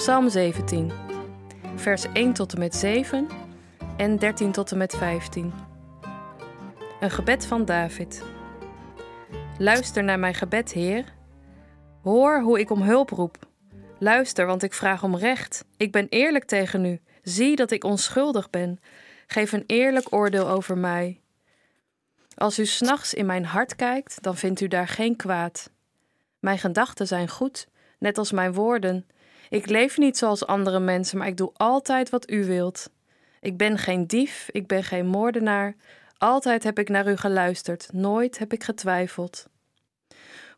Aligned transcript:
Psalm 0.00 0.28
17, 0.28 0.92
vers 1.76 2.06
1 2.12 2.32
tot 2.32 2.52
en 2.52 2.58
met 2.58 2.74
7 2.74 3.28
en 3.96 4.16
13 4.16 4.52
tot 4.52 4.72
en 4.72 4.78
met 4.78 4.96
15. 4.96 5.52
Een 7.00 7.10
gebed 7.10 7.46
van 7.46 7.64
David. 7.64 8.22
Luister 9.58 10.04
naar 10.04 10.18
mijn 10.18 10.34
gebed, 10.34 10.72
Heer. 10.72 11.04
Hoor 12.02 12.40
hoe 12.40 12.60
ik 12.60 12.70
om 12.70 12.82
hulp 12.82 13.10
roep. 13.10 13.36
Luister, 13.98 14.46
want 14.46 14.62
ik 14.62 14.74
vraag 14.74 15.02
om 15.02 15.16
recht. 15.16 15.64
Ik 15.76 15.92
ben 15.92 16.06
eerlijk 16.08 16.44
tegen 16.44 16.84
u. 16.84 17.00
Zie 17.22 17.56
dat 17.56 17.70
ik 17.70 17.84
onschuldig 17.84 18.50
ben. 18.50 18.80
Geef 19.26 19.52
een 19.52 19.64
eerlijk 19.66 20.14
oordeel 20.14 20.48
over 20.48 20.78
mij. 20.78 21.20
Als 22.34 22.58
u 22.58 22.66
s'nachts 22.66 23.14
in 23.14 23.26
mijn 23.26 23.44
hart 23.44 23.76
kijkt, 23.76 24.22
dan 24.22 24.36
vindt 24.36 24.60
u 24.60 24.68
daar 24.68 24.88
geen 24.88 25.16
kwaad. 25.16 25.70
Mijn 26.38 26.58
gedachten 26.58 27.06
zijn 27.06 27.28
goed, 27.28 27.68
net 27.98 28.18
als 28.18 28.32
mijn 28.32 28.52
woorden. 28.52 29.06
Ik 29.50 29.68
leef 29.68 29.98
niet 29.98 30.18
zoals 30.18 30.46
andere 30.46 30.80
mensen, 30.80 31.18
maar 31.18 31.26
ik 31.26 31.36
doe 31.36 31.50
altijd 31.56 32.10
wat 32.10 32.30
u 32.30 32.44
wilt. 32.44 32.90
Ik 33.40 33.56
ben 33.56 33.78
geen 33.78 34.06
dief, 34.06 34.48
ik 34.50 34.66
ben 34.66 34.84
geen 34.84 35.06
moordenaar. 35.06 35.74
Altijd 36.18 36.62
heb 36.62 36.78
ik 36.78 36.88
naar 36.88 37.08
u 37.08 37.16
geluisterd, 37.16 37.88
nooit 37.92 38.38
heb 38.38 38.52
ik 38.52 38.64
getwijfeld. 38.64 39.46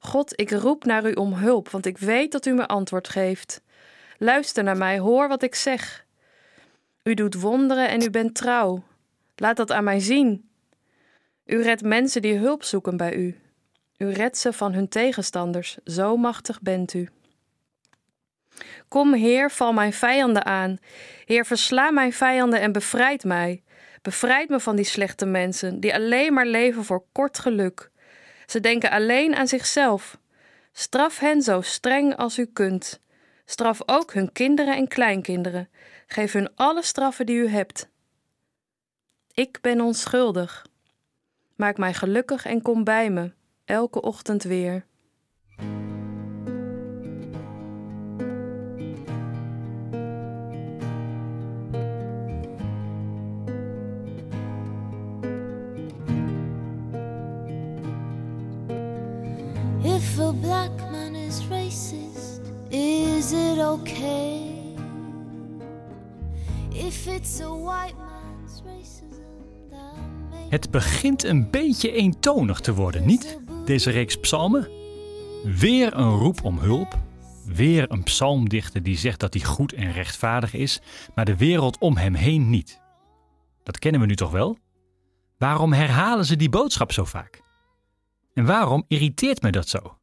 God, 0.00 0.40
ik 0.40 0.50
roep 0.50 0.84
naar 0.84 1.10
u 1.10 1.12
om 1.12 1.32
hulp, 1.32 1.68
want 1.68 1.86
ik 1.86 1.98
weet 1.98 2.32
dat 2.32 2.46
u 2.46 2.52
me 2.52 2.66
antwoord 2.66 3.08
geeft. 3.08 3.62
Luister 4.18 4.64
naar 4.64 4.76
mij, 4.76 4.98
hoor 4.98 5.28
wat 5.28 5.42
ik 5.42 5.54
zeg. 5.54 6.04
U 7.02 7.14
doet 7.14 7.40
wonderen 7.40 7.88
en 7.88 8.02
u 8.02 8.10
bent 8.10 8.34
trouw. 8.34 8.82
Laat 9.36 9.56
dat 9.56 9.72
aan 9.72 9.84
mij 9.84 10.00
zien. 10.00 10.48
U 11.44 11.62
redt 11.62 11.82
mensen 11.82 12.22
die 12.22 12.36
hulp 12.36 12.64
zoeken 12.64 12.96
bij 12.96 13.14
u. 13.14 13.40
U 13.96 14.12
redt 14.12 14.38
ze 14.38 14.52
van 14.52 14.72
hun 14.72 14.88
tegenstanders, 14.88 15.78
zo 15.84 16.16
machtig 16.16 16.60
bent 16.60 16.94
u. 16.94 17.08
Kom, 18.88 19.14
Heer, 19.14 19.50
val 19.50 19.72
mijn 19.72 19.92
vijanden 19.92 20.44
aan. 20.44 20.78
Heer, 21.24 21.46
versla 21.46 21.90
mijn 21.90 22.12
vijanden 22.12 22.60
en 22.60 22.72
bevrijd 22.72 23.24
mij. 23.24 23.62
Bevrijd 24.02 24.48
me 24.48 24.60
van 24.60 24.76
die 24.76 24.84
slechte 24.84 25.26
mensen, 25.26 25.80
die 25.80 25.94
alleen 25.94 26.32
maar 26.32 26.46
leven 26.46 26.84
voor 26.84 27.04
kort 27.12 27.38
geluk. 27.38 27.90
Ze 28.46 28.60
denken 28.60 28.90
alleen 28.90 29.34
aan 29.34 29.48
zichzelf. 29.48 30.18
Straf 30.72 31.18
hen 31.18 31.42
zo 31.42 31.60
streng 31.60 32.16
als 32.16 32.38
u 32.38 32.46
kunt. 32.46 33.00
Straf 33.44 33.80
ook 33.86 34.12
hun 34.12 34.32
kinderen 34.32 34.76
en 34.76 34.88
kleinkinderen. 34.88 35.68
Geef 36.06 36.32
hun 36.32 36.50
alle 36.54 36.82
straffen 36.82 37.26
die 37.26 37.36
u 37.36 37.48
hebt. 37.48 37.88
Ik 39.34 39.58
ben 39.60 39.80
onschuldig. 39.80 40.66
Maak 41.56 41.78
mij 41.78 41.94
gelukkig 41.94 42.44
en 42.44 42.62
kom 42.62 42.84
bij 42.84 43.10
me, 43.10 43.32
elke 43.64 44.00
ochtend 44.00 44.42
weer. 44.42 44.84
Black 60.16 60.90
man 60.90 61.14
is 61.14 61.40
racist, 61.48 62.40
is 62.68 63.32
it 63.32 63.58
okay? 63.58 64.40
If 66.70 67.06
it's 67.06 67.40
a 67.40 67.48
white 67.48 67.94
man's 67.96 68.62
racism, 68.64 69.22
Het 70.48 70.70
begint 70.70 71.24
een 71.24 71.50
beetje 71.50 71.92
eentonig 71.92 72.60
te 72.60 72.74
worden, 72.74 73.06
niet? 73.06 73.38
Deze 73.64 73.90
reeks 73.90 74.16
psalmen. 74.16 74.68
Weer 75.44 75.96
een 75.96 76.10
roep 76.10 76.44
om 76.44 76.58
hulp. 76.58 76.98
Weer 77.46 77.90
een 77.90 78.02
psalmdichter 78.02 78.82
die 78.82 78.98
zegt 78.98 79.20
dat 79.20 79.34
hij 79.34 79.42
goed 79.42 79.72
en 79.72 79.92
rechtvaardig 79.92 80.54
is, 80.54 80.80
maar 81.14 81.24
de 81.24 81.36
wereld 81.36 81.78
om 81.78 81.96
hem 81.96 82.14
heen 82.14 82.50
niet. 82.50 82.80
Dat 83.62 83.78
kennen 83.78 84.00
we 84.00 84.06
nu 84.06 84.16
toch 84.16 84.30
wel? 84.30 84.58
Waarom 85.38 85.72
herhalen 85.72 86.24
ze 86.24 86.36
die 86.36 86.48
boodschap 86.48 86.92
zo 86.92 87.04
vaak? 87.04 87.42
En 88.34 88.44
waarom 88.44 88.84
irriteert 88.88 89.42
me 89.42 89.50
dat 89.50 89.68
zo? 89.68 89.96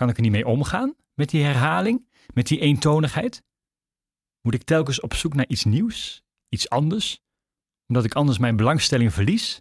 Kan 0.00 0.08
ik 0.08 0.16
er 0.16 0.22
niet 0.22 0.30
mee 0.30 0.46
omgaan 0.46 0.96
met 1.14 1.30
die 1.30 1.44
herhaling, 1.44 2.08
met 2.34 2.46
die 2.46 2.60
eentonigheid? 2.60 3.42
Moet 4.40 4.54
ik 4.54 4.62
telkens 4.62 5.00
op 5.00 5.14
zoek 5.14 5.34
naar 5.34 5.48
iets 5.48 5.64
nieuws, 5.64 6.22
iets 6.48 6.68
anders, 6.68 7.20
omdat 7.86 8.04
ik 8.04 8.14
anders 8.14 8.38
mijn 8.38 8.56
belangstelling 8.56 9.12
verlies? 9.12 9.60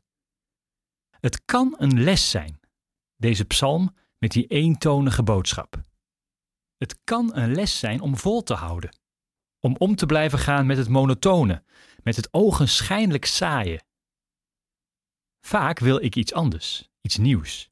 Het 1.10 1.46
kan 1.46 1.76
een 1.78 2.04
les 2.04 2.30
zijn, 2.30 2.60
deze 3.16 3.46
psalm 3.46 3.96
met 4.18 4.32
die 4.32 4.48
eentonige 4.48 5.24
boodschap. 5.24 5.82
Het 6.78 7.00
kan 7.04 7.36
een 7.36 7.54
les 7.54 7.80
zijn 7.80 8.02
om 8.02 8.18
vol 8.18 8.44
te 8.44 8.54
houden, 8.54 8.98
om 9.60 9.76
om 9.78 9.96
te 9.96 10.06
blijven 10.06 10.40
gaan 10.40 10.66
met 10.66 10.78
het 10.78 10.90
monotone, 10.90 11.64
met 12.04 12.16
het 12.16 12.34
ogenschijnlijk 12.34 13.26
saaie. 13.26 13.82
Vaak 15.46 15.80
wil 15.80 16.02
ik 16.02 16.16
iets 16.16 16.34
anders, 16.34 16.90
iets 17.02 17.18
nieuws. 17.18 17.70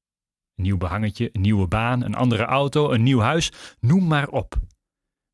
Een 0.58 0.64
nieuw 0.64 0.78
behangetje, 0.78 1.30
een 1.34 1.42
nieuwe 1.42 1.68
baan, 1.68 2.04
een 2.04 2.16
andere 2.16 2.44
auto, 2.44 2.92
een 2.92 3.04
nieuw 3.04 3.20
huis, 3.20 3.52
noem 3.80 4.08
maar 4.08 4.28
op. 4.28 4.56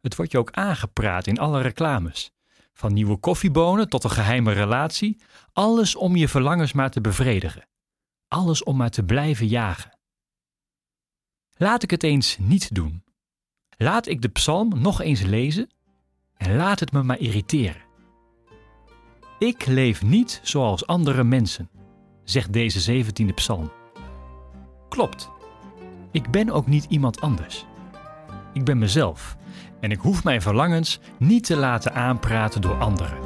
Het 0.02 0.16
wordt 0.16 0.32
je 0.32 0.38
ook 0.38 0.52
aangepraat 0.52 1.28
in 1.28 1.40
alle 1.40 1.62
reclames. 1.62 2.32
Van 2.74 2.94
nieuwe 2.94 3.18
koffiebonen 3.18 3.90
tot 3.90 4.04
een 4.04 4.10
geheime 4.10 4.52
relatie, 4.52 5.22
alles 5.54 5.96
om 5.96 6.16
je 6.16 6.28
verlangens 6.28 6.74
maar 6.74 6.90
te 6.90 7.02
bevredigen. 7.02 7.68
Alles 8.28 8.64
om 8.64 8.78
maar 8.78 8.90
te 8.90 9.04
blijven 9.04 9.48
jagen. 9.48 10.00
Laat 11.58 11.84
ik 11.84 11.92
het 11.92 12.04
eens 12.04 12.38
niet 12.38 12.76
doen. 12.76 13.04
Laat 13.78 14.08
ik 14.08 14.22
de 14.22 14.30
psalm 14.30 14.82
nog 14.82 15.02
eens 15.02 15.22
lezen 15.22 15.70
en 16.34 16.56
laat 16.56 16.80
het 16.80 16.92
me 16.92 17.04
maar 17.04 17.20
irriteren. 17.20 17.82
Ik 19.40 19.66
leef 19.66 20.02
niet 20.02 20.40
zoals 20.44 20.88
andere 20.88 21.24
mensen, 21.24 21.70
zegt 22.24 22.54
deze 22.54 22.80
zeventiende 22.80 23.34
psalm. 23.34 23.72
Klopt. 24.94 25.30
Ik 26.12 26.31
ben 26.31 26.50
ook 26.50 26.68
niet 26.68 26.86
iemand 26.90 27.22
anders. 27.22 27.66
Ik 28.54 28.64
ben 28.64 28.78
mezelf 28.78 29.38
en 29.80 29.92
ik 29.92 30.00
hoef 30.00 30.24
mijn 30.24 30.42
verlangens 30.42 31.00
niet 31.18 31.44
te 31.44 31.56
laten 31.56 31.94
aanpraten 31.94 32.62
door 32.62 32.80
anderen. 32.80 33.18